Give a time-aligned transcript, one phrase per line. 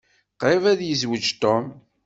[0.39, 1.65] Qṛib ad yezweǧ Tom.